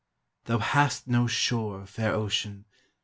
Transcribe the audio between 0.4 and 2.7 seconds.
"Thou hast no shore, fair ocean!